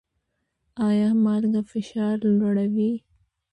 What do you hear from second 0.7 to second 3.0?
ایا مالګه فشار لوړوي؟